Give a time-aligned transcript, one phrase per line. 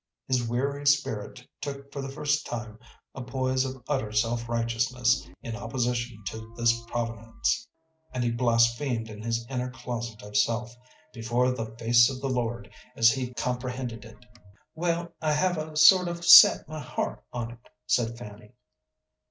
[0.27, 2.79] His weary spirit took for the first time
[3.13, 7.67] a poise of utter self righteousness in opposition to this Providence,
[8.11, 10.73] and he blasphemed in his inner closet of self,
[11.13, 14.17] before the face of the Lord, as he comprehended it.
[14.73, 18.53] "Well, I have a sort of set my heart on it," said Fanny.